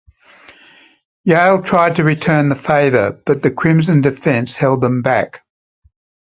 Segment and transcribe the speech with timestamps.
[1.25, 5.45] Yale tried to return the favor but the Crimson defense held them back.